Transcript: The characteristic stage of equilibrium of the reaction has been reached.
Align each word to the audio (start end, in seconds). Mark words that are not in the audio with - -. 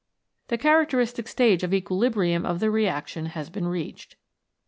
The 0.47 0.57
characteristic 0.57 1.27
stage 1.27 1.61
of 1.61 1.75
equilibrium 1.75 2.43
of 2.43 2.59
the 2.59 2.71
reaction 2.71 3.27
has 3.27 3.51
been 3.51 3.67
reached. 3.67 4.15